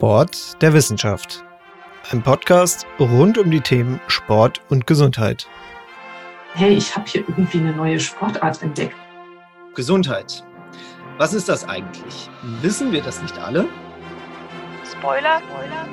[0.00, 1.44] Sport der Wissenschaft.
[2.10, 5.46] Ein Podcast rund um die Themen Sport und Gesundheit.
[6.54, 8.96] Hey, ich habe hier irgendwie eine neue Sportart entdeckt.
[9.74, 10.42] Gesundheit.
[11.18, 12.30] Was ist das eigentlich?
[12.62, 13.68] Wissen wir das nicht alle?
[14.90, 15.42] Spoiler.
[15.50, 15.86] Spoiler.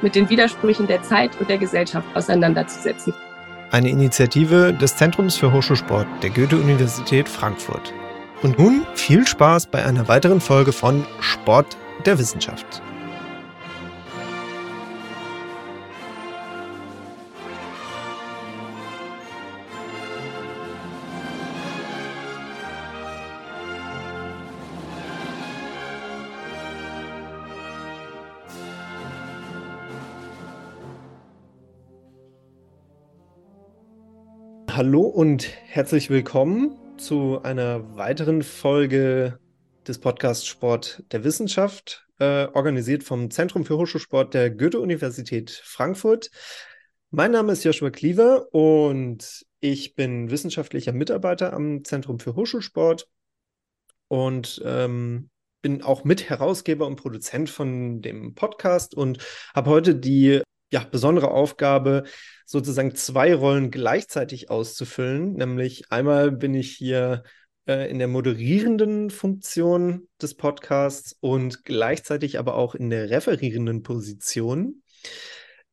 [0.00, 3.14] Mit den Widersprüchen der Zeit und der Gesellschaft auseinanderzusetzen.
[3.72, 7.92] Eine Initiative des Zentrums für Hochschulsport der Goethe-Universität Frankfurt.
[8.42, 12.82] Und nun viel Spaß bei einer weiteren Folge von Sport der Wissenschaft.
[34.76, 39.38] Hallo und herzlich willkommen zu einer weiteren Folge
[39.88, 46.30] des Podcasts Sport der Wissenschaft, äh, organisiert vom Zentrum für Hochschulsport der Goethe-Universität Frankfurt.
[47.10, 53.08] Mein Name ist Joshua Kliever und ich bin wissenschaftlicher Mitarbeiter am Zentrum für Hochschulsport
[54.08, 55.30] und ähm,
[55.62, 59.18] bin auch Mitherausgeber und Produzent von dem Podcast und
[59.54, 62.04] habe heute die ja, besondere Aufgabe,
[62.44, 65.34] sozusagen zwei Rollen gleichzeitig auszufüllen.
[65.34, 67.22] Nämlich einmal bin ich hier
[67.66, 74.82] äh, in der moderierenden Funktion des Podcasts und gleichzeitig aber auch in der referierenden Position.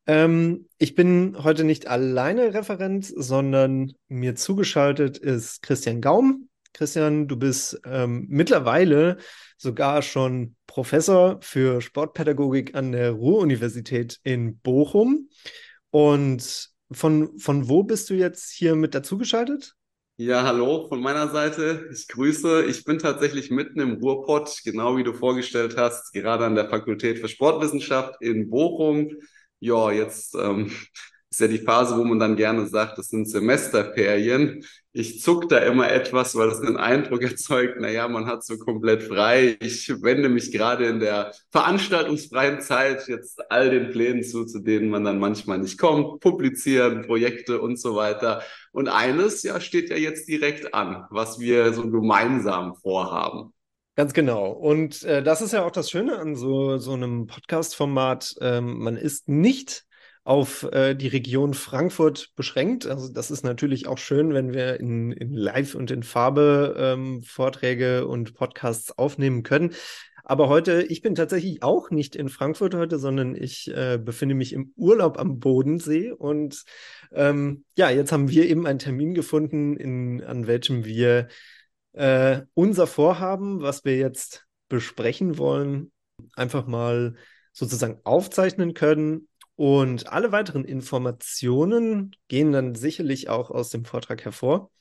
[0.06, 6.50] Ähm, ich bin heute nicht alleine Referent, sondern mir zugeschaltet ist Christian Gaum.
[6.74, 9.18] Christian, du bist ähm, mittlerweile
[9.58, 15.30] sogar schon Professor für Sportpädagogik an der Ruhr-Universität in Bochum.
[15.92, 19.76] Und von, von wo bist du jetzt hier mit dazugeschaltet?
[20.18, 21.90] Ja, hallo von meiner Seite.
[21.92, 22.66] Ich grüße.
[22.66, 27.20] Ich bin tatsächlich mitten im Ruhrpott, genau wie du vorgestellt hast, gerade an der Fakultät
[27.20, 29.10] für Sportwissenschaft in Bochum.
[29.60, 30.72] Ja, jetzt ähm,
[31.34, 34.64] ist ja die Phase, wo man dann gerne sagt, das sind Semesterferien.
[34.92, 39.02] Ich zuck da immer etwas, weil das den Eindruck erzeugt, naja, man hat so komplett
[39.02, 39.58] frei.
[39.60, 44.90] Ich wende mich gerade in der veranstaltungsfreien Zeit jetzt all den Plänen zu, zu denen
[44.90, 48.44] man dann manchmal nicht kommt, publizieren, Projekte und so weiter.
[48.72, 53.54] Und eines, ja, steht ja jetzt direkt an, was wir so gemeinsam vorhaben.
[53.96, 54.52] Ganz genau.
[54.52, 58.36] Und äh, das ist ja auch das Schöne an so, so einem Podcast-Format.
[58.40, 59.86] Ähm, man ist nicht
[60.24, 62.88] auf äh, die Region Frankfurt beschränkt.
[62.88, 67.22] Also das ist natürlich auch schön, wenn wir in, in Live und in Farbe ähm,
[67.24, 69.74] Vorträge und Podcasts aufnehmen können.
[70.26, 74.54] Aber heute, ich bin tatsächlich auch nicht in Frankfurt heute, sondern ich äh, befinde mich
[74.54, 76.12] im Urlaub am Bodensee.
[76.12, 76.64] Und
[77.12, 81.28] ähm, ja, jetzt haben wir eben einen Termin gefunden, in, an welchem wir
[81.92, 85.92] äh, unser Vorhaben, was wir jetzt besprechen wollen,
[86.36, 87.16] einfach mal
[87.52, 89.28] sozusagen aufzeichnen können
[89.64, 94.72] und alle weiteren Informationen gehen dann sicherlich auch aus dem Vortrag hervor.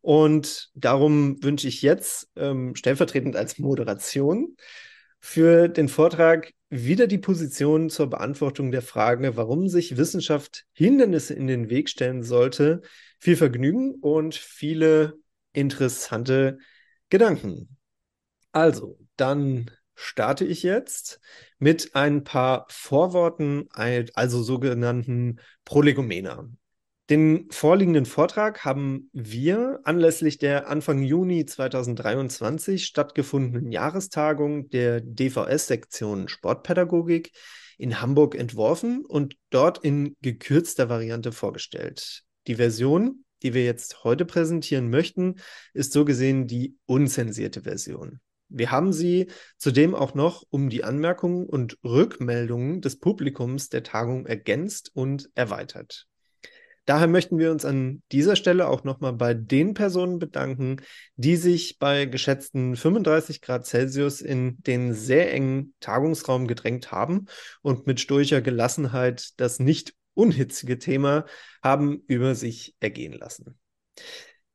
[0.00, 4.56] Und darum wünsche ich jetzt ähm, stellvertretend als Moderation
[5.20, 11.46] für den Vortrag wieder die Position zur Beantwortung der Frage, warum sich Wissenschaft Hindernisse in
[11.46, 12.82] den Weg stellen sollte.
[13.20, 15.20] Viel Vergnügen und viele
[15.52, 16.58] interessante
[17.10, 17.78] Gedanken.
[18.50, 21.20] Also, dann starte ich jetzt
[21.58, 26.48] mit ein paar Vorworten, also sogenannten Prolegomena.
[27.08, 37.30] Den vorliegenden Vortrag haben wir anlässlich der Anfang Juni 2023 stattgefundenen Jahrestagung der DVS-Sektion Sportpädagogik
[37.78, 42.24] in Hamburg entworfen und dort in gekürzter Variante vorgestellt.
[42.48, 45.36] Die Version, die wir jetzt heute präsentieren möchten,
[45.74, 48.20] ist so gesehen die unzensierte Version.
[48.48, 49.26] Wir haben sie
[49.58, 56.06] zudem auch noch um die Anmerkungen und Rückmeldungen des Publikums der Tagung ergänzt und erweitert.
[56.86, 60.76] Daher möchten wir uns an dieser Stelle auch nochmal bei den Personen bedanken,
[61.16, 67.26] die sich bei geschätzten 35 Grad Celsius in den sehr engen Tagungsraum gedrängt haben
[67.62, 71.26] und mit stoischer Gelassenheit das nicht unhitzige Thema
[71.60, 73.58] haben über sich ergehen lassen.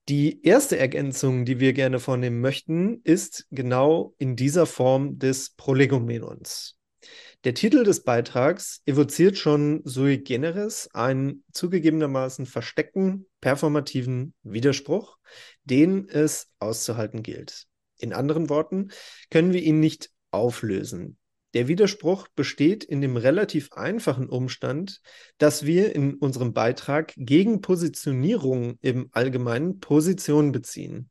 [0.09, 6.77] Die erste Ergänzung, die wir gerne vornehmen möchten, ist genau in dieser Form des Prolegomenons.
[7.44, 15.18] Der Titel des Beitrags evoziert schon sui generis einen zugegebenermaßen versteckten performativen Widerspruch,
[15.63, 17.65] den es auszuhalten gilt.
[17.98, 18.89] In anderen Worten
[19.30, 21.18] können wir ihn nicht auflösen.
[21.53, 25.01] Der Widerspruch besteht in dem relativ einfachen Umstand,
[25.38, 31.09] dass wir in unserem Beitrag gegen Positionierung im Allgemeinen Position beziehen.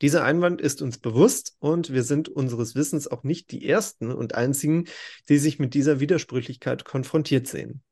[0.00, 4.34] Dieser Einwand ist uns bewusst und wir sind unseres Wissens auch nicht die Ersten und
[4.34, 4.86] Einzigen,
[5.28, 7.82] die sich mit dieser Widersprüchlichkeit konfrontiert sehen.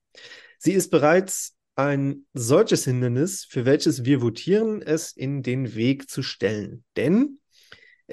[0.58, 6.22] Sie ist bereits ein solches Hindernis, für welches wir votieren, es in den Weg zu
[6.22, 6.84] stellen.
[6.96, 7.39] Denn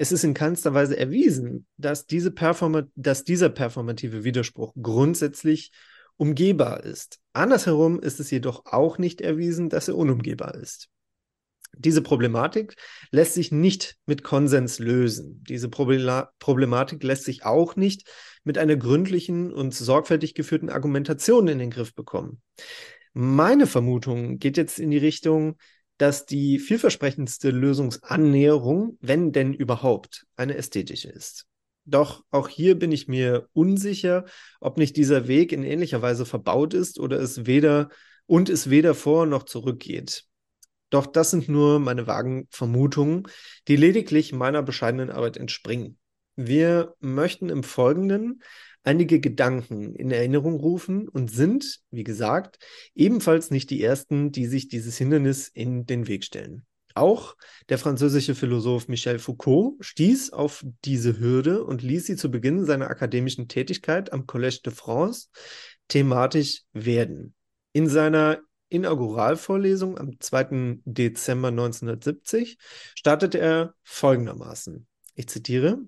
[0.00, 5.72] es ist in keinster Weise erwiesen, dass, diese Performa dass dieser performative Widerspruch grundsätzlich
[6.16, 7.18] umgehbar ist.
[7.32, 10.88] Andersherum ist es jedoch auch nicht erwiesen, dass er unumgehbar ist.
[11.76, 12.76] Diese Problematik
[13.10, 15.42] lässt sich nicht mit Konsens lösen.
[15.48, 18.08] Diese Problematik lässt sich auch nicht
[18.44, 22.40] mit einer gründlichen und sorgfältig geführten Argumentation in den Griff bekommen.
[23.14, 25.56] Meine Vermutung geht jetzt in die Richtung,
[25.98, 31.46] dass die vielversprechendste Lösungsannäherung, wenn denn überhaupt, eine ästhetische ist.
[31.84, 34.24] Doch auch hier bin ich mir unsicher,
[34.60, 37.88] ob nicht dieser Weg in ähnlicher Weise verbaut ist oder es weder
[38.26, 40.24] und es weder vor noch zurückgeht.
[40.90, 43.24] Doch das sind nur meine vagen Vermutungen,
[43.68, 45.98] die lediglich meiner bescheidenen Arbeit entspringen.
[46.36, 48.42] Wir möchten im Folgenden
[48.84, 52.58] einige Gedanken in Erinnerung rufen und sind, wie gesagt,
[52.94, 56.64] ebenfalls nicht die Ersten, die sich dieses Hindernis in den Weg stellen.
[56.94, 57.36] Auch
[57.68, 62.90] der französische Philosoph Michel Foucault stieß auf diese Hürde und ließ sie zu Beginn seiner
[62.90, 65.28] akademischen Tätigkeit am Collège de France
[65.86, 67.34] thematisch werden.
[67.72, 70.80] In seiner Inauguralvorlesung am 2.
[70.84, 72.58] Dezember 1970
[72.94, 74.86] startete er folgendermaßen.
[75.14, 75.78] Ich zitiere.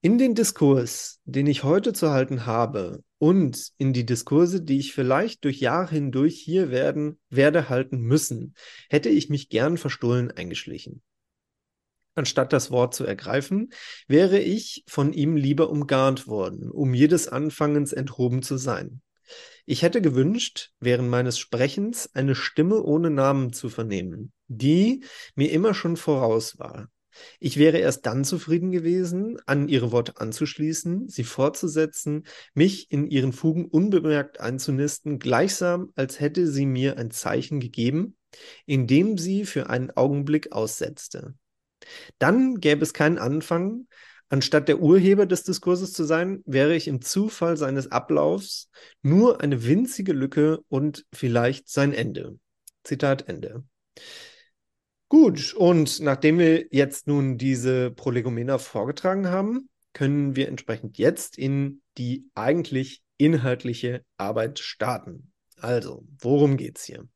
[0.00, 4.94] In den Diskurs, den ich heute zu halten habe, und in die Diskurse, die ich
[4.94, 8.54] vielleicht durch Jahre hindurch hier werden, werde halten müssen,
[8.88, 11.02] hätte ich mich gern verstohlen eingeschlichen.
[12.14, 13.70] Anstatt das Wort zu ergreifen,
[14.06, 19.02] wäre ich von ihm lieber umgarnt worden, um jedes Anfangens enthoben zu sein.
[19.66, 25.04] Ich hätte gewünscht, während meines Sprechens eine Stimme ohne Namen zu vernehmen, die
[25.34, 26.88] mir immer schon voraus war,
[27.40, 32.24] ich wäre erst dann zufrieden gewesen, an ihre Worte anzuschließen, sie fortzusetzen,
[32.54, 38.16] mich in ihren Fugen unbemerkt einzunisten, gleichsam als hätte sie mir ein Zeichen gegeben,
[38.66, 41.34] indem sie für einen Augenblick aussetzte.
[42.18, 43.86] Dann gäbe es keinen Anfang,
[44.30, 48.68] Anstatt der Urheber des Diskurses zu sein, wäre ich im Zufall seines Ablaufs
[49.00, 52.38] nur eine winzige Lücke und vielleicht sein Ende.
[52.84, 53.64] Zitat Ende.
[55.08, 61.80] Gut, und nachdem wir jetzt nun diese Prolegomena vorgetragen haben, können wir entsprechend jetzt in
[61.96, 65.32] die eigentlich inhaltliche Arbeit starten.
[65.56, 67.08] Also, worum geht's hier?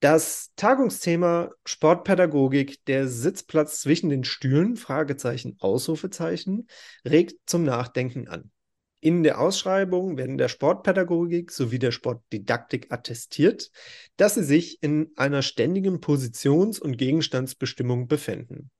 [0.00, 6.68] Das Tagungsthema Sportpädagogik, der Sitzplatz zwischen den Stühlen, Fragezeichen, Ausrufezeichen,
[7.04, 8.52] regt zum Nachdenken an.
[9.00, 13.70] In der Ausschreibung werden der Sportpädagogik sowie der Sportdidaktik attestiert,
[14.16, 18.70] dass sie sich in einer ständigen Positions- und Gegenstandsbestimmung befinden.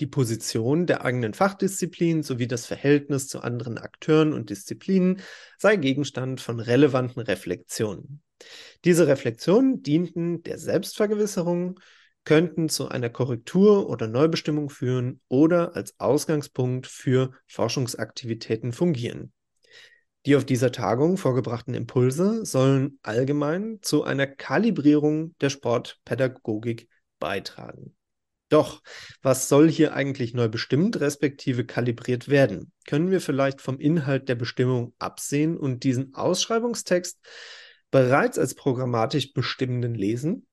[0.00, 5.20] Die Position der eigenen Fachdisziplin sowie das Verhältnis zu anderen Akteuren und Disziplinen
[5.58, 8.22] sei Gegenstand von relevanten Reflexionen.
[8.84, 11.80] Diese Reflexionen dienten der Selbstvergewisserung,
[12.28, 19.32] könnten zu einer Korrektur oder Neubestimmung führen oder als Ausgangspunkt für Forschungsaktivitäten fungieren.
[20.26, 27.96] Die auf dieser Tagung vorgebrachten Impulse sollen allgemein zu einer Kalibrierung der Sportpädagogik beitragen.
[28.50, 28.82] Doch,
[29.22, 32.72] was soll hier eigentlich neu bestimmt respektive kalibriert werden?
[32.86, 37.26] Können wir vielleicht vom Inhalt der Bestimmung absehen und diesen Ausschreibungstext
[37.90, 40.47] bereits als programmatisch bestimmenden lesen?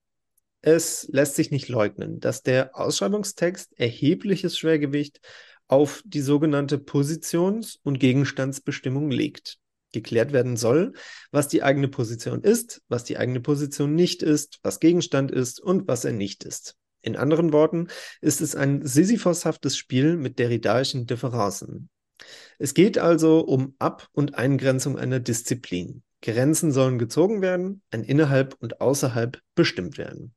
[0.67, 5.21] Es lässt sich nicht leugnen, dass der Ausschreibungstext erhebliches Schwergewicht
[5.67, 9.59] auf die sogenannte Positions- und Gegenstandsbestimmung legt.
[9.91, 10.93] Geklärt werden soll,
[11.29, 15.87] was die eigene Position ist, was die eigene Position nicht ist, was Gegenstand ist und
[15.87, 16.75] was er nicht ist.
[17.03, 17.89] In anderen Worten
[18.21, 21.91] ist es ein sisyphoshaftes Spiel mit derridaischen Differenzen.
[22.57, 26.01] Es geht also um Ab- und Eingrenzung einer Disziplin.
[26.23, 30.33] Grenzen sollen gezogen werden, ein innerhalb und außerhalb bestimmt werden.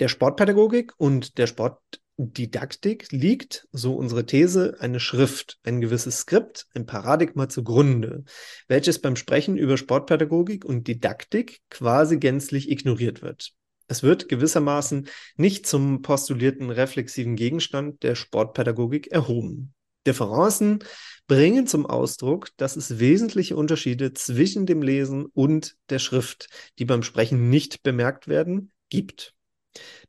[0.00, 6.86] Der Sportpädagogik und der Sportdidaktik liegt, so unsere These, eine Schrift, ein gewisses Skript, ein
[6.86, 8.24] Paradigma zugrunde,
[8.66, 13.52] welches beim Sprechen über Sportpädagogik und Didaktik quasi gänzlich ignoriert wird.
[13.88, 19.74] Es wird gewissermaßen nicht zum postulierten reflexiven Gegenstand der Sportpädagogik erhoben.
[20.06, 20.78] Differenzen
[21.26, 27.02] bringen zum Ausdruck, dass es wesentliche Unterschiede zwischen dem Lesen und der Schrift, die beim
[27.02, 29.34] Sprechen nicht bemerkt werden, gibt.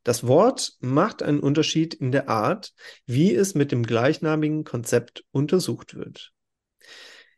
[0.02, 2.72] Das Wort macht einen Unterschied in der Art,
[3.06, 6.32] wie es mit dem gleichnamigen Konzept untersucht wird.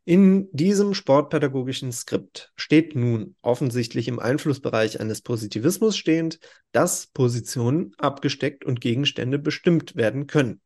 [0.07, 6.41] In diesem sportpädagogischen Skript steht nun offensichtlich im Einflussbereich eines Positivismus stehend,
[6.73, 10.61] dass Positionen abgesteckt und Gegenstände bestimmt werden können.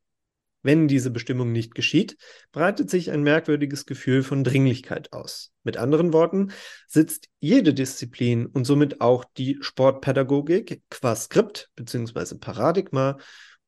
[0.63, 2.17] Wenn diese Bestimmung nicht geschieht,
[2.51, 5.53] breitet sich ein merkwürdiges Gefühl von Dringlichkeit aus.
[5.63, 6.51] Mit anderen Worten,
[6.89, 12.37] sitzt jede Disziplin und somit auch die Sportpädagogik qua Skript bzw.
[12.39, 13.19] Paradigma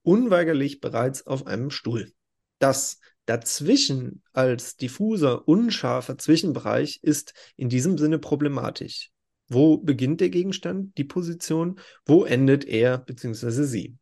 [0.03, 2.13] unweigerlich bereits auf einem Stuhl.
[2.59, 9.11] Das dazwischen als diffuser, unscharfer Zwischenbereich ist in diesem Sinne problematisch.
[9.47, 11.79] Wo beginnt der Gegenstand, die Position?
[12.05, 13.65] Wo endet er bzw.
[13.65, 13.97] sie?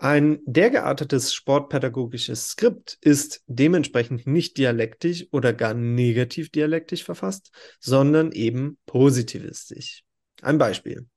[0.00, 7.50] Ein dergeartetes sportpädagogisches Skript ist dementsprechend nicht dialektisch oder gar negativ dialektisch verfasst,
[7.80, 10.04] sondern eben positivistisch.
[10.40, 11.08] Ein Beispiel.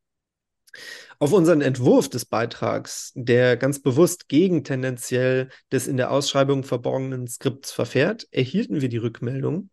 [1.20, 7.28] Auf unseren Entwurf des Beitrags, der ganz bewusst gegen tendenziell des in der Ausschreibung verborgenen
[7.28, 9.70] Skripts verfährt, erhielten wir die Rückmeldung,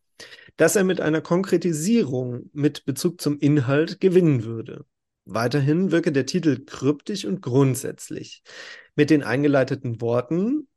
[0.59, 4.85] dass er mit einer Konkretisierung mit Bezug zum Inhalt gewinnen würde.
[5.31, 8.43] Weiterhin wirke der Titel kryptisch und grundsätzlich.
[8.97, 10.69] Mit den eingeleiteten Worten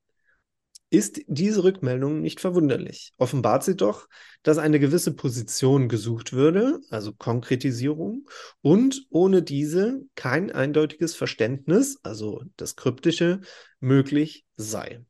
[0.89, 3.13] ist diese Rückmeldung nicht verwunderlich.
[3.17, 4.09] Offenbart sie doch,
[4.43, 8.27] dass eine gewisse Position gesucht würde, also Konkretisierung,
[8.59, 13.39] und ohne diese kein eindeutiges Verständnis, also das Kryptische,
[13.79, 15.05] möglich sei.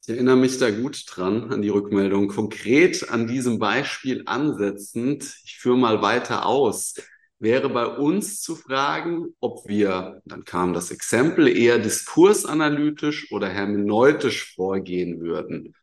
[0.00, 2.28] Ich erinnere mich da gut dran an die Rückmeldung.
[2.28, 6.94] Konkret an diesem Beispiel ansetzend, ich führe mal weiter aus
[7.38, 14.54] wäre bei uns zu fragen, ob wir, dann kam das Exempel, eher diskursanalytisch oder hermeneutisch
[14.54, 15.74] vorgehen würden.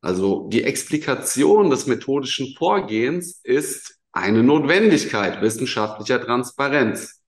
[0.00, 7.22] Also die Explikation des methodischen Vorgehens ist eine Notwendigkeit wissenschaftlicher Transparenz.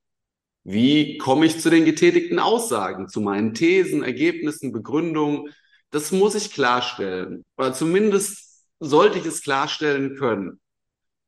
[0.65, 5.55] Wie komme ich zu den getätigten Aussagen, zu meinen Thesen, Ergebnissen, Begründungen?
[5.91, 7.45] Das muss ich klarstellen.
[7.57, 10.61] Oder zumindest sollte ich es klarstellen können.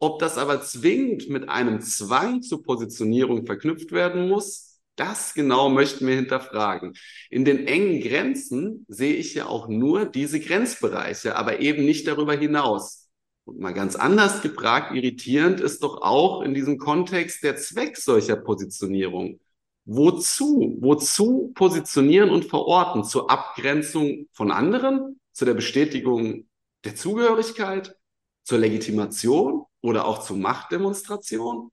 [0.00, 6.06] Ob das aber zwingend mit einem Zwang zur Positionierung verknüpft werden muss, das genau möchten
[6.06, 6.94] wir hinterfragen.
[7.30, 12.34] In den engen Grenzen sehe ich ja auch nur diese Grenzbereiche, aber eben nicht darüber
[12.34, 13.08] hinaus.
[13.44, 18.36] Und mal ganz anders gefragt, irritierend ist doch auch in diesem Kontext der Zweck solcher
[18.36, 19.40] Positionierung.
[19.84, 20.76] Wozu?
[20.80, 23.04] Wozu positionieren und verorten?
[23.04, 25.18] Zur Abgrenzung von anderen?
[25.32, 26.46] Zu der Bestätigung
[26.84, 27.96] der Zugehörigkeit?
[28.42, 29.64] Zur Legitimation?
[29.80, 31.70] Oder auch zur Machtdemonstration?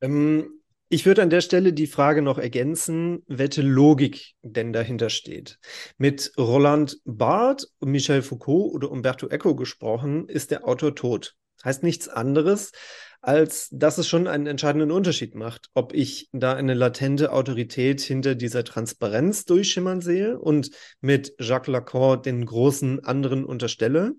[0.00, 0.60] Ähm,
[0.92, 5.60] ich würde an der Stelle die Frage noch ergänzen, welche Logik denn dahinter steht.
[5.98, 11.36] Mit Roland Barth, Michel Foucault oder Umberto Eco gesprochen, ist der Autor tot.
[11.64, 12.72] Heißt nichts anderes,
[13.20, 18.34] als dass es schon einen entscheidenden Unterschied macht, ob ich da eine latente Autorität hinter
[18.34, 20.70] dieser Transparenz durchschimmern sehe und
[21.00, 24.14] mit Jacques Lacan den großen anderen unterstelle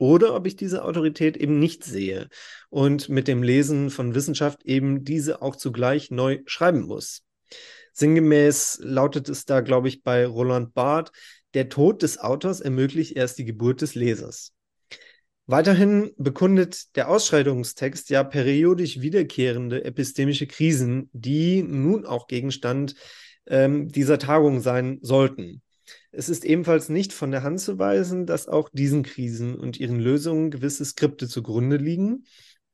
[0.00, 2.28] oder ob ich diese Autorität eben nicht sehe
[2.70, 7.22] und mit dem Lesen von Wissenschaft eben diese auch zugleich neu schreiben muss.
[7.92, 11.12] Sinngemäß lautet es da, glaube ich, bei Roland Barth,
[11.52, 14.52] der Tod des Autors ermöglicht erst die Geburt des Lesers.
[15.44, 22.94] Weiterhin bekundet der Ausschreitungstext ja periodisch wiederkehrende epistemische Krisen, die nun auch Gegenstand
[23.46, 25.60] ähm, dieser Tagung sein sollten.
[26.12, 30.00] Es ist ebenfalls nicht von der Hand zu weisen, dass auch diesen Krisen und ihren
[30.00, 32.24] Lösungen gewisse Skripte zugrunde liegen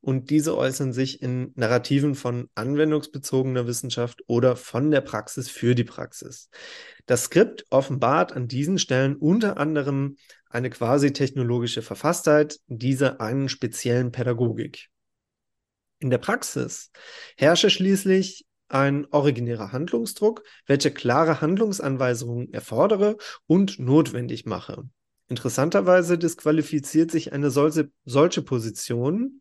[0.01, 5.85] und diese äußern sich in Narrativen von anwendungsbezogener Wissenschaft oder von der Praxis für die
[5.85, 6.49] Praxis.
[7.07, 10.17] Das Skript offenbart an diesen Stellen unter anderem
[10.49, 14.91] eine quasi technologische Verfasstheit dieser einen speziellen Pädagogik.
[15.99, 16.91] In der Praxis
[17.37, 24.85] herrsche schließlich ein originärer Handlungsdruck, welcher klare Handlungsanweisungen erfordere und notwendig mache.
[25.29, 29.41] Interessanterweise disqualifiziert sich eine solche, solche Position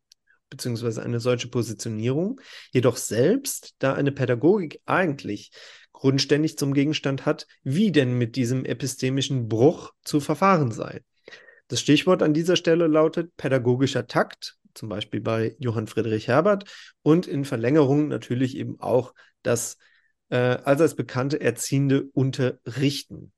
[0.49, 2.39] beziehungsweise eine solche Positionierung
[2.71, 5.51] jedoch selbst, da eine Pädagogik eigentlich
[5.91, 11.01] grundständig zum Gegenstand hat, wie denn mit diesem epistemischen Bruch zu verfahren sei.
[11.67, 16.69] Das Stichwort an dieser Stelle lautet pädagogischer Takt zum Beispiel bei Johann Friedrich Herbert
[17.01, 19.77] und in Verlängerung natürlich eben auch das
[20.29, 23.31] äh, allseits bekannte erziehende Unterrichten.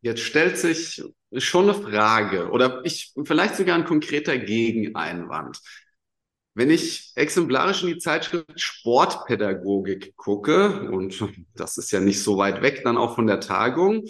[0.00, 1.02] Jetzt stellt sich
[1.36, 5.60] schon eine Frage oder ich vielleicht sogar ein konkreter Gegeneinwand.
[6.54, 11.22] Wenn ich exemplarisch in die Zeitschrift Sportpädagogik gucke, und
[11.54, 14.06] das ist ja nicht so weit weg dann auch von der Tagung,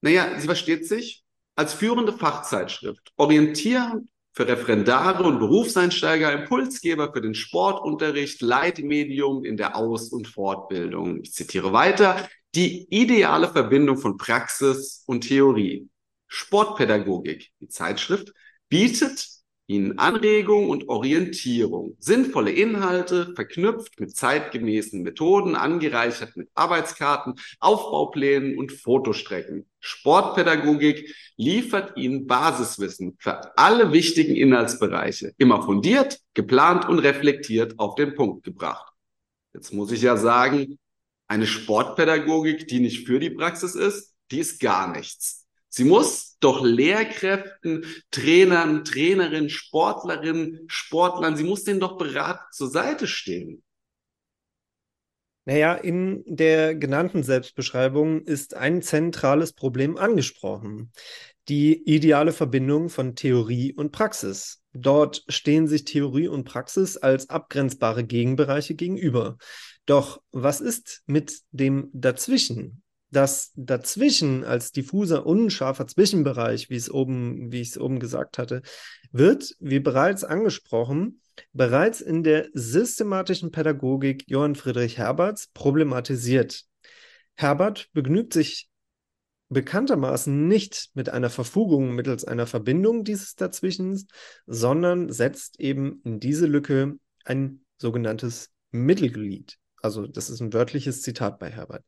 [0.00, 1.24] naja, sie versteht sich
[1.54, 9.76] als führende Fachzeitschrift, orientierend für Referendare und Berufseinsteiger, Impulsgeber für den Sportunterricht, Leitmedium in der
[9.76, 11.20] Aus- und Fortbildung.
[11.22, 15.88] Ich zitiere weiter, die ideale Verbindung von Praxis und Theorie.
[16.26, 18.32] Sportpädagogik, die Zeitschrift,
[18.68, 19.24] bietet
[19.66, 28.72] Ihnen Anregung und Orientierung, sinnvolle Inhalte, verknüpft mit zeitgemäßen Methoden, angereichert mit Arbeitskarten, Aufbauplänen und
[28.72, 29.66] Fotostrecken.
[29.80, 38.14] Sportpädagogik liefert Ihnen Basiswissen für alle wichtigen Inhaltsbereiche, immer fundiert, geplant und reflektiert auf den
[38.14, 38.92] Punkt gebracht.
[39.54, 40.78] Jetzt muss ich ja sagen,
[41.26, 45.43] eine Sportpädagogik, die nicht für die Praxis ist, die ist gar nichts.
[45.76, 53.08] Sie muss doch Lehrkräften, Trainern, Trainerinnen, Sportlerinnen, Sportlern, sie muss denen doch beratend zur Seite
[53.08, 53.64] stehen.
[55.46, 60.92] Naja, in der genannten Selbstbeschreibung ist ein zentrales Problem angesprochen.
[61.48, 64.62] Die ideale Verbindung von Theorie und Praxis.
[64.74, 69.38] Dort stehen sich Theorie und Praxis als abgrenzbare Gegenbereiche gegenüber.
[69.86, 72.83] Doch was ist mit dem dazwischen?
[73.14, 78.62] Das dazwischen als diffuser, unscharfer Zwischenbereich, wie es oben, wie ich es oben gesagt hatte,
[79.12, 81.20] wird, wie bereits angesprochen,
[81.52, 86.64] bereits in der systematischen Pädagogik Johann Friedrich Herberts problematisiert.
[87.34, 88.68] Herbert begnügt sich
[89.48, 94.06] bekanntermaßen nicht mit einer Verfugung mittels einer Verbindung dieses Dazwischens,
[94.46, 99.58] sondern setzt eben in diese Lücke ein sogenanntes Mittelglied.
[99.82, 101.84] Also das ist ein wörtliches Zitat bei Herbert.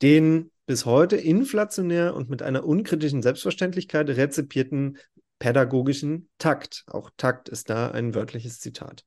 [0.00, 4.96] Den bis heute inflationär und mit einer unkritischen Selbstverständlichkeit rezipierten
[5.38, 6.84] pädagogischen Takt.
[6.86, 9.04] Auch Takt ist da ein wörtliches Zitat.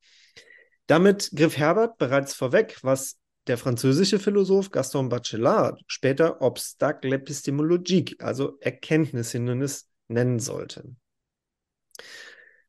[0.86, 3.18] Damit griff Herbert bereits vorweg, was
[3.48, 10.96] der französische Philosoph Gaston Bachelard später Obstacle l'épistémologique, also Erkenntnishindernis, nennen sollte.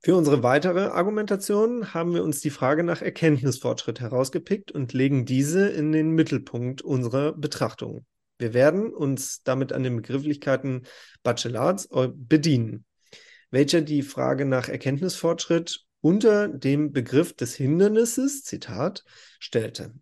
[0.01, 5.69] Für unsere weitere Argumentation haben wir uns die Frage nach Erkenntnisfortschritt herausgepickt und legen diese
[5.69, 8.07] in den Mittelpunkt unserer Betrachtung.
[8.39, 10.83] Wir werden uns damit an den Begrifflichkeiten
[11.23, 12.85] Bachelards äh, bedienen,
[13.51, 19.05] welcher die Frage nach Erkenntnisfortschritt unter dem Begriff des Hindernisses, Zitat,
[19.39, 19.95] stellte.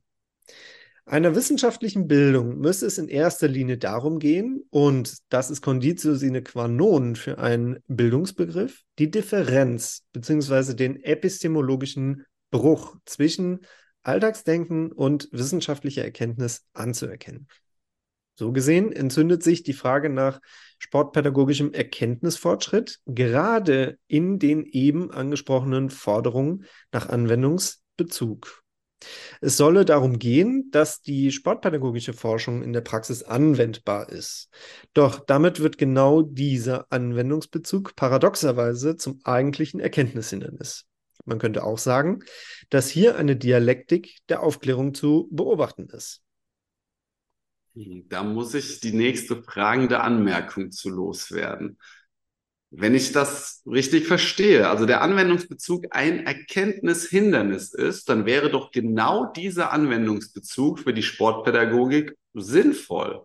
[1.07, 6.43] Einer wissenschaftlichen Bildung müsse es in erster Linie darum gehen, und das ist Conditio sine
[6.43, 10.75] qua non für einen Bildungsbegriff, die Differenz bzw.
[10.75, 13.61] den epistemologischen Bruch zwischen
[14.03, 17.49] Alltagsdenken und wissenschaftlicher Erkenntnis anzuerkennen.
[18.37, 20.41] So gesehen entzündet sich die Frage nach
[20.79, 28.65] sportpädagogischem Erkenntnisfortschritt gerade in den eben angesprochenen Forderungen nach Anwendungsbezug.
[29.41, 34.49] Es solle darum gehen, dass die sportpädagogische Forschung in der Praxis anwendbar ist.
[34.95, 40.87] Doch damit wird genau dieser Anwendungsbezug paradoxerweise zum eigentlichen Erkenntnishindernis.
[41.25, 42.21] Man könnte auch sagen,
[42.71, 46.24] dass hier eine Dialektik der Aufklärung zu beobachten ist.
[47.75, 51.79] Da muss ich die nächste fragende Anmerkung zu loswerden.
[52.71, 59.27] Wenn ich das richtig verstehe, also der Anwendungsbezug ein Erkenntnishindernis ist, dann wäre doch genau
[59.27, 63.25] dieser Anwendungsbezug für die Sportpädagogik sinnvoll.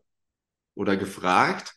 [0.76, 1.76] Oder gefragt,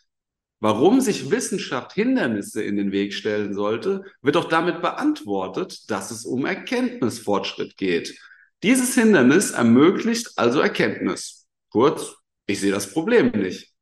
[0.60, 6.24] warum sich Wissenschaft Hindernisse in den Weg stellen sollte, wird doch damit beantwortet, dass es
[6.24, 8.18] um Erkenntnisfortschritt geht.
[8.62, 11.46] Dieses Hindernis ermöglicht also Erkenntnis.
[11.70, 13.72] Kurz, ich sehe das Problem nicht.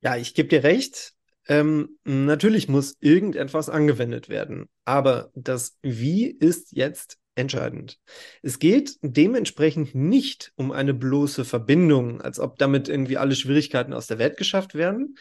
[0.00, 1.14] Ja, ich gebe dir recht.
[1.46, 7.98] Ähm, natürlich muss irgendetwas angewendet werden, aber das Wie ist jetzt entscheidend.
[8.42, 14.06] Es geht dementsprechend nicht um eine bloße Verbindung, als ob damit irgendwie alle Schwierigkeiten aus
[14.06, 15.16] der Welt geschafft werden.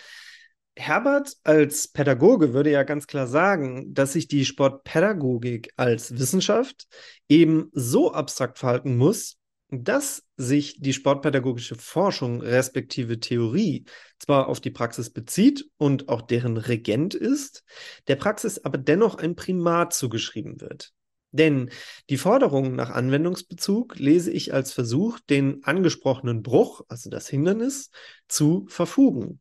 [0.76, 6.88] Herbert als Pädagoge würde ja ganz klar sagen, dass sich die Sportpädagogik als Wissenschaft
[7.28, 9.38] eben so abstrakt verhalten muss,
[9.72, 13.86] dass sich die sportpädagogische Forschung respektive Theorie
[14.18, 17.64] zwar auf die Praxis bezieht und auch deren Regent ist,
[18.08, 20.92] der Praxis aber dennoch ein Primat zugeschrieben wird.
[21.32, 21.70] Denn
[22.10, 27.92] die Forderung nach Anwendungsbezug lese ich als Versuch, den angesprochenen Bruch, also das Hindernis,
[28.28, 29.40] zu verfugen.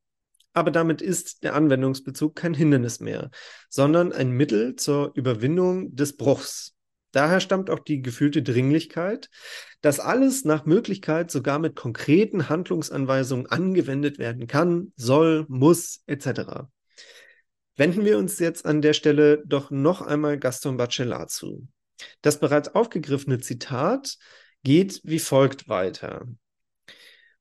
[0.52, 3.30] Aber damit ist der Anwendungsbezug kein Hindernis mehr,
[3.70, 6.74] sondern ein Mittel zur Überwindung des Bruchs.
[7.12, 9.30] Daher stammt auch die gefühlte Dringlichkeit,
[9.80, 16.68] dass alles nach Möglichkeit sogar mit konkreten Handlungsanweisungen angewendet werden kann, soll, muss, etc.
[17.76, 21.66] Wenden wir uns jetzt an der Stelle doch noch einmal Gaston Bachelard zu.
[22.22, 24.16] Das bereits aufgegriffene Zitat
[24.64, 26.26] geht wie folgt weiter.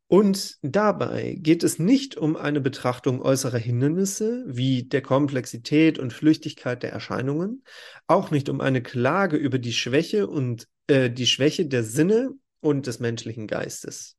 [0.10, 6.82] Und dabei geht es nicht um eine Betrachtung äußerer Hindernisse wie der Komplexität und Flüchtigkeit
[6.82, 7.64] der Erscheinungen,
[8.08, 12.88] auch nicht um eine Klage über die Schwäche und äh, die Schwäche der Sinne und
[12.88, 14.16] des menschlichen Geistes.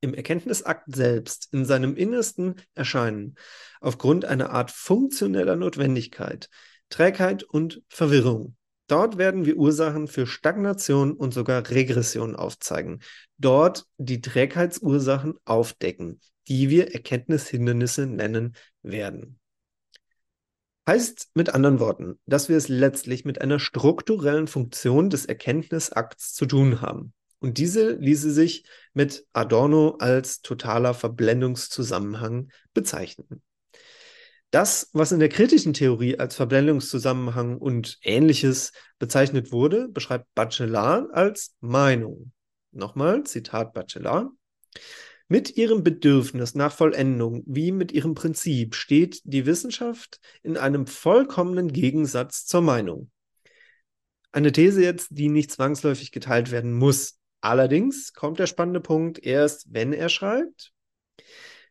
[0.00, 3.36] im Erkenntnisakt selbst, in seinem Innersten erscheinen,
[3.80, 6.50] aufgrund einer Art funktioneller Notwendigkeit,
[6.90, 8.56] Trägheit und Verwirrung.
[8.86, 13.00] Dort werden wir Ursachen für Stagnation und sogar Regression aufzeigen.
[13.38, 19.38] Dort die Trägheitsursachen aufdecken, die wir Erkenntnishindernisse nennen werden.
[20.86, 26.44] Heißt mit anderen Worten, dass wir es letztlich mit einer strukturellen Funktion des Erkenntnisakts zu
[26.44, 27.14] tun haben.
[27.38, 33.42] Und diese ließe sich mit Adorno als totaler Verblendungszusammenhang bezeichnen.
[34.54, 41.56] Das, was in der kritischen Theorie als Verblendungszusammenhang und ähnliches bezeichnet wurde, beschreibt Bachelard als
[41.58, 42.30] Meinung.
[42.70, 44.28] Nochmal, Zitat Bachelard.
[45.26, 51.72] Mit ihrem Bedürfnis nach Vollendung wie mit ihrem Prinzip steht die Wissenschaft in einem vollkommenen
[51.72, 53.10] Gegensatz zur Meinung.
[54.30, 57.18] Eine These jetzt, die nicht zwangsläufig geteilt werden muss.
[57.40, 60.72] Allerdings kommt der spannende Punkt erst, wenn er schreibt.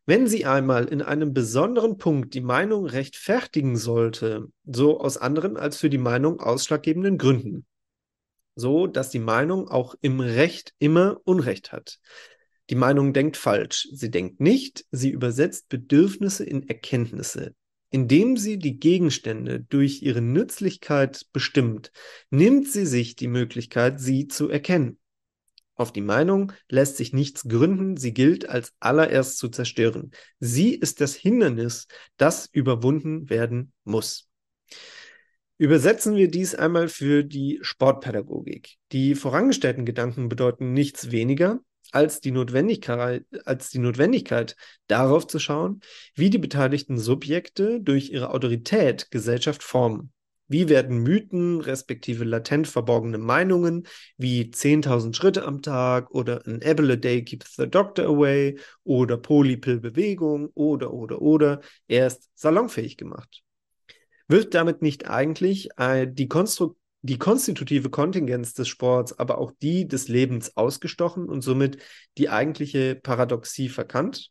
[0.05, 5.77] Wenn sie einmal in einem besonderen Punkt die Meinung rechtfertigen sollte, so aus anderen als
[5.77, 7.65] für die Meinung ausschlaggebenden Gründen,
[8.55, 11.99] so dass die Meinung auch im Recht immer Unrecht hat,
[12.69, 13.87] die Meinung denkt falsch.
[13.93, 17.55] Sie denkt nicht, sie übersetzt Bedürfnisse in Erkenntnisse.
[17.89, 21.91] Indem sie die Gegenstände durch ihre Nützlichkeit bestimmt,
[22.31, 24.97] nimmt sie sich die Möglichkeit, sie zu erkennen.
[25.75, 30.11] Auf die Meinung lässt sich nichts gründen, sie gilt als allererst zu zerstören.
[30.39, 34.29] Sie ist das Hindernis, das überwunden werden muss.
[35.57, 38.75] Übersetzen wir dies einmal für die Sportpädagogik.
[38.91, 41.59] Die vorangestellten Gedanken bedeuten nichts weniger,
[41.91, 44.55] als die Notwendigkeit, als die Notwendigkeit
[44.87, 45.81] darauf zu schauen,
[46.15, 50.11] wie die beteiligten Subjekte durch ihre Autorität Gesellschaft formen.
[50.53, 53.87] Wie werden Mythen respektive latent verborgene Meinungen
[54.17, 59.17] wie 10.000 Schritte am Tag oder an apple a day keeps the doctor away oder
[59.17, 63.41] Polypill-Bewegung oder oder oder erst salonfähig gemacht?
[64.27, 66.29] Wird damit nicht eigentlich äh, die
[67.01, 71.79] die konstitutive Kontingenz des Sports, aber auch die des Lebens ausgestochen und somit
[72.19, 74.29] die eigentliche Paradoxie verkannt.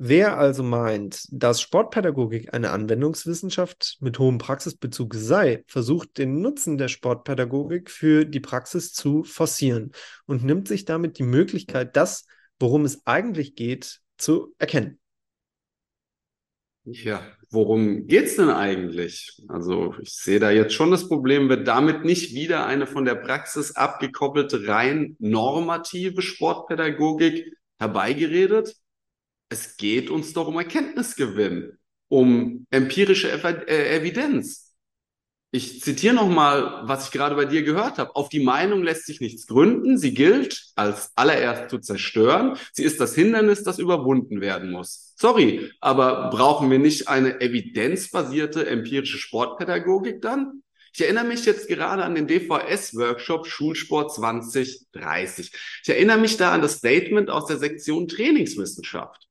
[0.00, 6.86] Wer also meint, dass Sportpädagogik eine Anwendungswissenschaft mit hohem Praxisbezug sei, versucht den Nutzen der
[6.86, 9.90] Sportpädagogik für die Praxis zu forcieren
[10.26, 12.26] und nimmt sich damit die Möglichkeit, das,
[12.60, 15.00] worum es eigentlich geht, zu erkennen.
[16.84, 19.42] Ja, worum geht's denn eigentlich?
[19.48, 23.16] Also ich sehe da jetzt schon das Problem, wird damit nicht wieder eine von der
[23.16, 28.76] Praxis abgekoppelte, rein normative Sportpädagogik herbeigeredet?
[29.48, 34.68] Es geht uns doch um Erkenntnisgewinn, um empirische äh, Evidenz.
[35.50, 38.14] Ich zitiere nochmal, was ich gerade bei dir gehört habe.
[38.14, 39.96] Auf die Meinung lässt sich nichts gründen.
[39.96, 42.58] Sie gilt als allererst zu zerstören.
[42.72, 45.14] Sie ist das Hindernis, das überwunden werden muss.
[45.16, 50.62] Sorry, aber brauchen wir nicht eine evidenzbasierte empirische Sportpädagogik dann?
[50.92, 55.52] Ich erinnere mich jetzt gerade an den DVS-Workshop Schulsport 2030.
[55.82, 59.27] Ich erinnere mich da an das Statement aus der Sektion Trainingswissenschaft.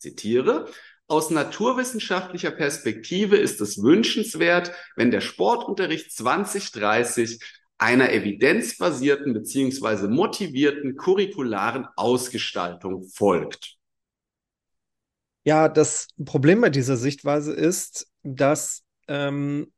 [0.00, 0.66] Zitiere,
[1.06, 7.40] aus naturwissenschaftlicher Perspektive ist es wünschenswert, wenn der Sportunterricht 2030
[7.78, 13.76] einer evidenzbasierten beziehungsweise motivierten curricularen Ausgestaltung folgt.
[15.44, 19.72] Ja, das Problem bei dieser Sichtweise ist, dass ähm,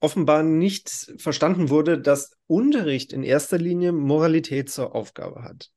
[0.00, 5.70] offenbar nicht verstanden wurde, dass Unterricht in erster Linie Moralität zur Aufgabe hat.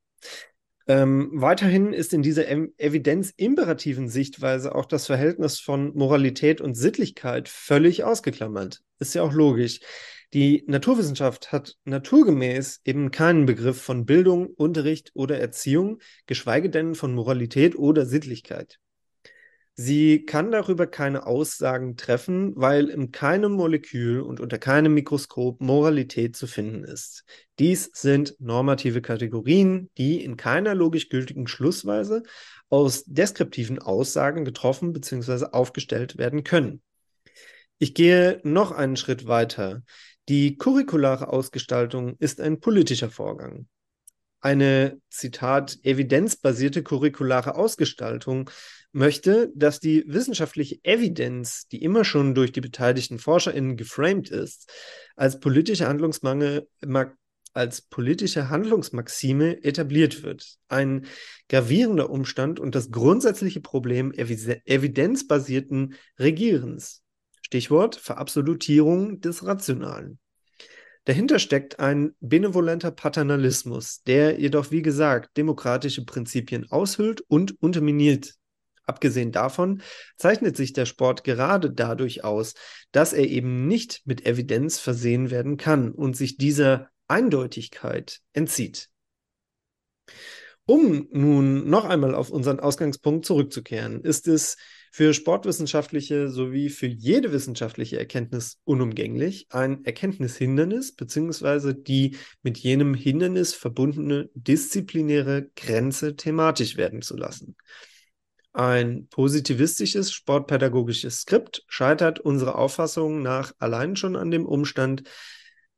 [0.85, 8.03] Ähm, weiterhin ist in dieser evidenz-imperativen Sichtweise auch das Verhältnis von Moralität und Sittlichkeit völlig
[8.03, 8.81] ausgeklammert.
[8.99, 9.79] Ist ja auch logisch.
[10.33, 17.13] Die Naturwissenschaft hat naturgemäß eben keinen Begriff von Bildung, Unterricht oder Erziehung, geschweige denn von
[17.13, 18.79] Moralität oder Sittlichkeit.
[19.75, 26.35] Sie kann darüber keine Aussagen treffen, weil in keinem Molekül und unter keinem Mikroskop Moralität
[26.35, 27.23] zu finden ist.
[27.57, 32.21] Dies sind normative Kategorien, die in keiner logisch gültigen Schlussweise
[32.69, 35.45] aus deskriptiven Aussagen getroffen bzw.
[35.51, 36.83] aufgestellt werden können.
[37.79, 39.81] Ich gehe noch einen Schritt weiter.
[40.29, 43.67] Die curriculare Ausgestaltung ist ein politischer Vorgang
[44.43, 48.49] eine, Zitat, evidenzbasierte curriculare Ausgestaltung
[48.93, 54.71] möchte, dass die wissenschaftliche Evidenz, die immer schon durch die beteiligten ForscherInnen geframed ist,
[55.15, 56.67] als politische Handlungsmangel,
[57.53, 60.57] als politische Handlungsmaxime etabliert wird.
[60.69, 61.05] Ein
[61.49, 67.03] gravierender Umstand und das grundsätzliche Problem evidenzbasierten Regierens.
[67.41, 70.19] Stichwort Verabsolutierung des Rationalen.
[71.05, 78.35] Dahinter steckt ein benevolenter Paternalismus, der jedoch, wie gesagt, demokratische Prinzipien aushüllt und unterminiert.
[78.85, 79.81] Abgesehen davon
[80.17, 82.53] zeichnet sich der Sport gerade dadurch aus,
[82.91, 88.89] dass er eben nicht mit Evidenz versehen werden kann und sich dieser Eindeutigkeit entzieht.
[90.65, 94.55] Um nun noch einmal auf unseren Ausgangspunkt zurückzukehren, ist es
[94.93, 101.73] für sportwissenschaftliche sowie für jede wissenschaftliche Erkenntnis unumgänglich, ein Erkenntnishindernis bzw.
[101.73, 107.57] die mit jenem Hindernis verbundene disziplinäre Grenze thematisch werden zu lassen.
[108.53, 115.03] Ein positivistisches sportpädagogisches Skript scheitert unserer Auffassung nach allein schon an dem Umstand,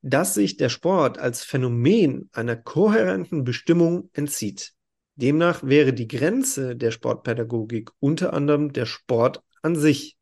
[0.01, 4.73] dass sich der Sport als Phänomen einer kohärenten Bestimmung entzieht.
[5.15, 10.17] Demnach wäre die Grenze der Sportpädagogik unter anderem der Sport an sich.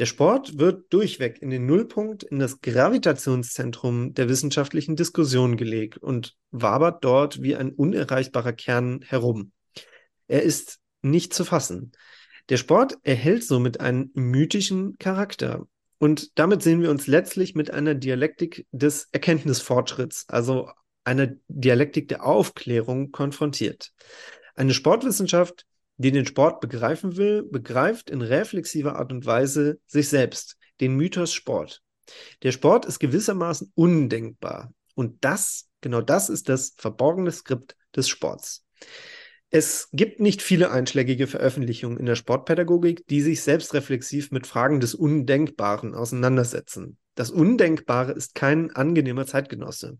[0.00, 6.36] Der Sport wird durchweg in den Nullpunkt, in das Gravitationszentrum der wissenschaftlichen Diskussion gelegt und
[6.50, 9.52] wabert dort wie ein unerreichbarer Kern herum.
[10.26, 11.92] Er ist nicht zu fassen.
[12.48, 15.66] Der Sport erhält somit einen mythischen Charakter.
[15.98, 20.70] Und damit sehen wir uns letztlich mit einer Dialektik des Erkenntnisfortschritts, also
[21.04, 23.92] einer Dialektik der Aufklärung konfrontiert.
[24.54, 30.56] Eine Sportwissenschaft, die den Sport begreifen will, begreift in reflexiver Art und Weise sich selbst,
[30.80, 31.82] den Mythos Sport.
[32.42, 34.72] Der Sport ist gewissermaßen undenkbar.
[34.94, 38.64] Und das, genau das ist das verborgene Skript des Sports.
[39.50, 44.94] Es gibt nicht viele einschlägige Veröffentlichungen in der Sportpädagogik, die sich selbstreflexiv mit Fragen des
[44.94, 46.98] Undenkbaren auseinandersetzen.
[47.14, 49.98] Das Undenkbare ist kein angenehmer Zeitgenosse.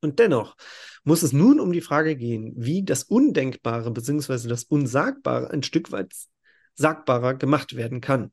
[0.00, 0.56] Und dennoch
[1.04, 4.48] muss es nun um die Frage gehen, wie das Undenkbare bzw.
[4.48, 6.12] das Unsagbare ein Stück weit
[6.74, 8.32] sagbarer gemacht werden kann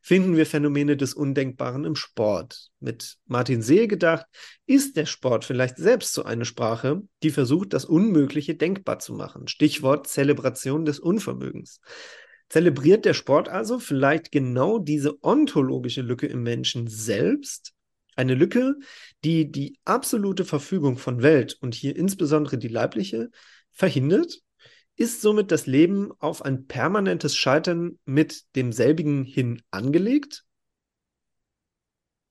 [0.00, 2.70] finden wir Phänomene des Undenkbaren im Sport.
[2.80, 4.26] Mit Martin See gedacht,
[4.66, 9.48] ist der Sport vielleicht selbst so eine Sprache, die versucht, das Unmögliche denkbar zu machen.
[9.48, 11.80] Stichwort Zelebration des Unvermögens.
[12.48, 17.72] Zelebriert der Sport also vielleicht genau diese ontologische Lücke im Menschen selbst?
[18.16, 18.74] Eine Lücke,
[19.24, 23.30] die die absolute Verfügung von Welt und hier insbesondere die leibliche
[23.72, 24.42] verhindert
[25.00, 30.44] ist somit das Leben auf ein permanentes Scheitern mit demselbigen hin angelegt?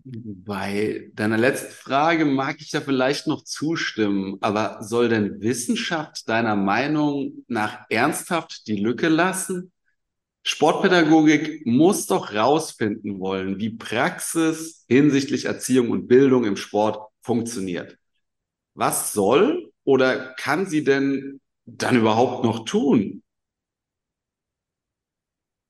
[0.04, 6.56] Bei deiner letzten Frage mag ich da vielleicht noch zustimmen, aber soll denn Wissenschaft deiner
[6.56, 9.72] Meinung nach ernsthaft die Lücke lassen?
[10.44, 17.98] Sportpädagogik muss doch rausfinden wollen, wie Praxis hinsichtlich Erziehung und Bildung im Sport funktioniert.
[18.76, 21.42] Was soll oder kann sie denn
[21.78, 23.24] dann überhaupt noch tun?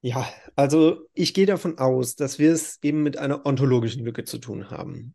[0.01, 4.37] Ja, also ich gehe davon aus, dass wir es eben mit einer ontologischen Lücke zu
[4.37, 5.13] tun haben.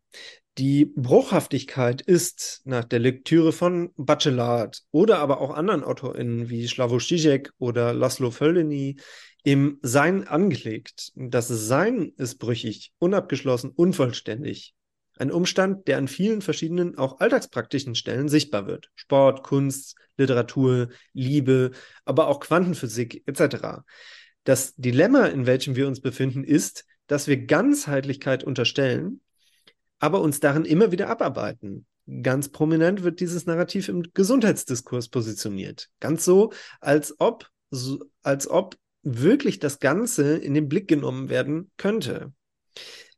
[0.59, 6.99] Die Bruchhaftigkeit ist nach der Lektüre von Bachelard oder aber auch anderen AutorInnen wie Slavoj
[6.99, 8.97] Žižek oder Laszlo Völeny
[9.43, 11.11] im Sein angelegt.
[11.15, 14.74] Das Sein ist brüchig, unabgeschlossen, unvollständig.
[15.17, 18.89] Ein Umstand, der an vielen verschiedenen, auch alltagspraktischen Stellen sichtbar wird.
[18.95, 21.71] Sport, Kunst, Literatur, Liebe,
[22.03, 23.83] aber auch Quantenphysik etc.
[24.43, 29.21] Das Dilemma, in welchem wir uns befinden, ist, dass wir Ganzheitlichkeit unterstellen,
[29.99, 31.85] aber uns darin immer wieder abarbeiten.
[32.21, 35.89] Ganz prominent wird dieses Narrativ im Gesundheitsdiskurs positioniert.
[35.99, 37.49] Ganz so, als ob,
[38.21, 42.33] als ob wirklich das Ganze in den Blick genommen werden könnte.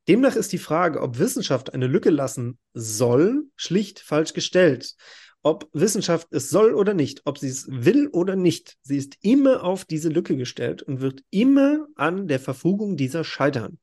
[0.07, 4.95] Demnach ist die Frage, ob Wissenschaft eine Lücke lassen soll, schlicht falsch gestellt.
[5.43, 9.63] Ob Wissenschaft es soll oder nicht, ob sie es will oder nicht, sie ist immer
[9.63, 13.79] auf diese Lücke gestellt und wird immer an der Verfugung dieser scheitern.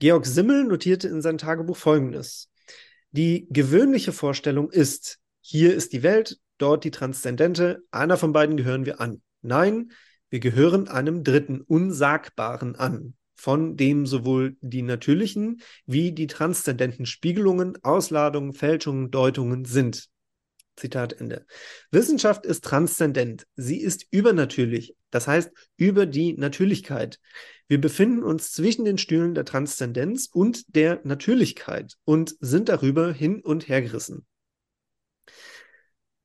[0.00, 2.50] Georg Simmel notierte in sein Tagebuch Folgendes.
[3.10, 8.84] Die gewöhnliche Vorstellung ist, hier ist die Welt, dort die Transzendente, einer von beiden gehören
[8.84, 9.22] wir an.
[9.40, 9.92] Nein,
[10.28, 17.76] wir gehören einem Dritten, Unsagbaren an von dem sowohl die natürlichen wie die transzendenten Spiegelungen,
[17.82, 20.08] Ausladungen, Fälschungen, Deutungen sind.
[20.76, 21.44] Zitat Ende.
[21.90, 23.48] Wissenschaft ist transzendent.
[23.56, 24.94] Sie ist übernatürlich.
[25.10, 27.18] Das heißt, über die Natürlichkeit.
[27.66, 33.40] Wir befinden uns zwischen den Stühlen der Transzendenz und der Natürlichkeit und sind darüber hin
[33.40, 34.24] und her gerissen.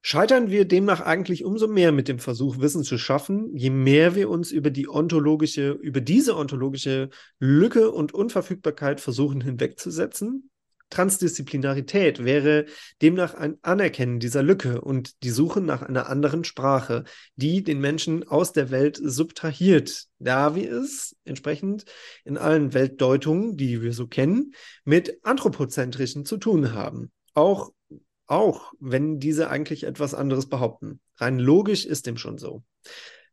[0.10, 4.30] Scheitern wir demnach eigentlich umso mehr mit dem Versuch, Wissen zu schaffen, je mehr wir
[4.30, 10.50] uns über die ontologische, über diese ontologische Lücke und Unverfügbarkeit versuchen hinwegzusetzen?
[10.92, 12.68] Transdisziplinarität wäre
[13.02, 17.04] demnach ein Anerkennen dieser Lücke und die Suche nach einer anderen Sprache,
[17.36, 21.84] die den Menschen aus der Welt subtrahiert, da wir es entsprechend
[22.24, 24.54] in allen Weltdeutungen, die wir so kennen,
[24.86, 27.12] mit anthropozentrischen zu tun haben.
[27.34, 27.74] auch,
[28.28, 31.00] auch wenn diese eigentlich etwas anderes behaupten.
[31.16, 32.64] Rein logisch ist dem schon so.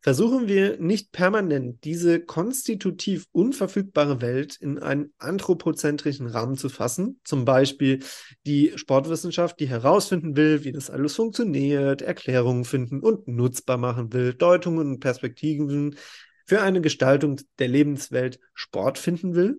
[0.05, 7.47] Versuchen wir nicht permanent diese konstitutiv unverfügbare Welt in einen anthropozentrischen Rahmen zu fassen, zum
[7.47, 8.01] Beispiel
[8.45, 14.35] die Sportwissenschaft, die herausfinden will, wie das alles funktioniert, Erklärungen finden und nutzbar machen will,
[14.35, 15.97] Deutungen und Perspektiven
[16.45, 19.57] für eine Gestaltung der Lebenswelt Sport finden will?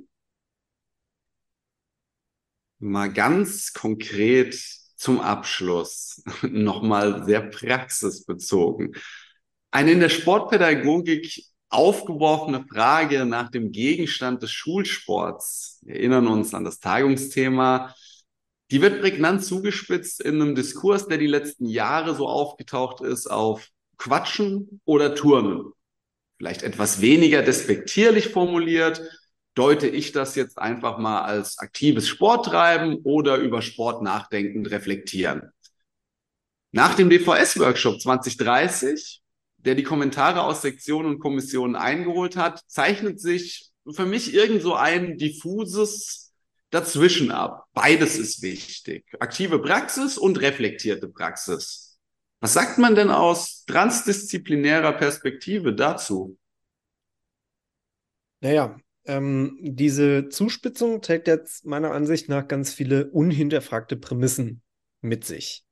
[2.78, 8.95] Mal ganz konkret zum Abschluss, nochmal sehr praxisbezogen.
[9.71, 15.79] Eine in der Sportpädagogik aufgeworfene Frage nach dem Gegenstand des Schulsports.
[15.84, 17.93] Wir erinnern uns an das Tagungsthema.
[18.71, 23.69] Die wird prägnant zugespitzt in einem Diskurs, der die letzten Jahre so aufgetaucht ist auf
[23.97, 25.71] Quatschen oder Turnen.
[26.38, 29.01] Vielleicht etwas weniger despektierlich formuliert,
[29.55, 35.51] deute ich das jetzt einfach mal als aktives Sporttreiben oder über Sport nachdenkend reflektieren.
[36.71, 39.23] Nach dem DVS-Workshop 2030
[39.65, 44.75] der die Kommentare aus Sektionen und Kommissionen eingeholt hat, zeichnet sich für mich irgend so
[44.75, 46.33] ein diffuses
[46.69, 47.65] Dazwischen ab.
[47.73, 49.05] Beides ist wichtig.
[49.19, 51.97] Aktive Praxis und reflektierte Praxis.
[52.41, 56.37] Was sagt man denn aus transdisziplinärer Perspektive dazu?
[58.41, 64.61] Naja, ähm, diese Zuspitzung trägt jetzt meiner Ansicht nach ganz viele unhinterfragte Prämissen
[65.01, 65.65] mit sich.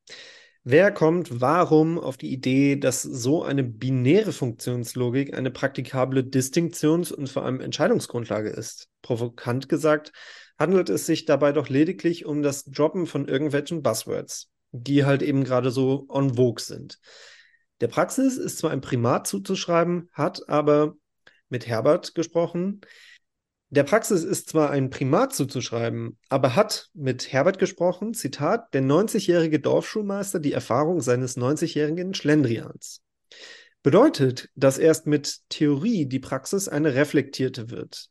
[0.66, 7.28] Wer kommt warum auf die Idee, dass so eine binäre Funktionslogik eine praktikable Distinktions- und
[7.28, 8.88] vor allem Entscheidungsgrundlage ist?
[9.02, 10.14] Provokant gesagt,
[10.58, 15.44] handelt es sich dabei doch lediglich um das Droppen von irgendwelchen Buzzwords, die halt eben
[15.44, 17.00] gerade so on vogue sind.
[17.82, 20.96] Der Praxis ist zwar ein Primat zuzuschreiben, hat aber
[21.50, 22.80] mit Herbert gesprochen,
[23.74, 29.60] der Praxis ist zwar ein Primat zuzuschreiben, aber hat mit Herbert gesprochen, Zitat, der 90-jährige
[29.60, 33.02] Dorfschulmeister die Erfahrung seines 90-jährigen Schlendrians.
[33.82, 38.10] Bedeutet, dass erst mit Theorie die Praxis eine reflektierte wird.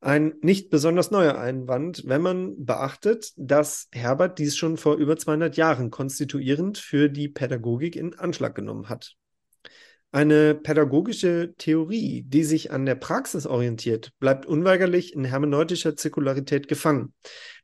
[0.00, 5.56] Ein nicht besonders neuer Einwand, wenn man beachtet, dass Herbert dies schon vor über 200
[5.56, 9.16] Jahren konstituierend für die Pädagogik in Anschlag genommen hat.
[10.12, 17.14] Eine pädagogische Theorie, die sich an der Praxis orientiert, bleibt unweigerlich in hermeneutischer Zirkularität gefangen.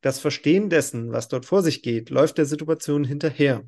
[0.00, 3.64] Das Verstehen dessen, was dort vor sich geht, läuft der Situation hinterher.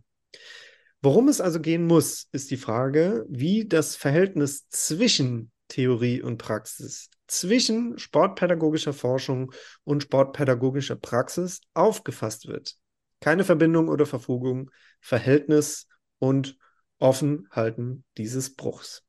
[1.02, 7.10] Worum es also gehen muss, ist die Frage, wie das Verhältnis zwischen Theorie und Praxis,
[7.26, 12.76] zwischen sportpädagogischer Forschung und sportpädagogischer Praxis aufgefasst wird.
[13.20, 15.88] Keine Verbindung oder Verfugung, Verhältnis
[16.18, 16.56] und
[16.98, 19.04] Offenhalten dieses Bruchs.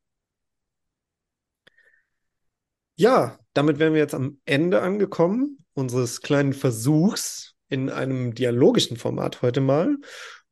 [2.95, 9.41] Ja, damit wären wir jetzt am Ende angekommen unseres kleinen Versuchs in einem dialogischen Format
[9.41, 9.95] heute mal.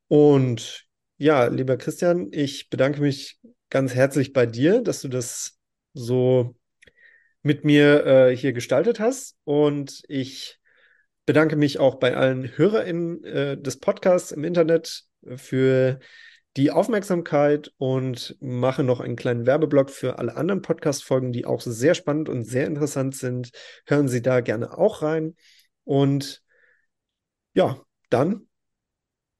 [0.08, 0.86] Und
[1.18, 5.58] ja, lieber Christian, ich bedanke mich ganz herzlich bei dir, dass du das
[5.94, 6.56] so
[7.42, 9.36] mit mir äh, hier gestaltet hast.
[9.44, 10.60] Und ich
[11.26, 15.04] bedanke mich auch bei allen HörerInnen äh, des Podcasts im Internet
[15.36, 16.00] für
[16.58, 21.94] die Aufmerksamkeit und mache noch einen kleinen Werbeblock für alle anderen Podcast-Folgen, die auch sehr
[21.94, 23.52] spannend und sehr interessant sind.
[23.86, 25.36] Hören Sie da gerne auch rein.
[25.84, 26.42] Und
[27.54, 28.48] ja, dann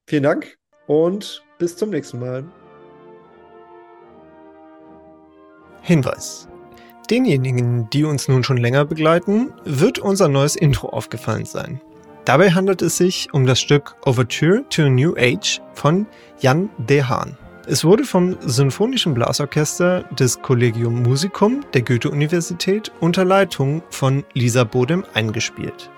[0.06, 2.46] vielen Dank und bis zum nächsten Mal.
[5.82, 6.48] Hinweis.
[7.10, 11.82] Denjenigen, die uns nun schon länger begleiten, wird unser neues Intro aufgefallen sein.
[12.28, 16.06] Dabei handelt es sich um das Stück Overture to a New Age von
[16.42, 17.38] Jan de Haan.
[17.68, 25.06] Es wurde vom Sinfonischen Blasorchester des Collegium Musicum der Goethe-Universität unter Leitung von Lisa Bodem
[25.14, 25.90] eingespielt.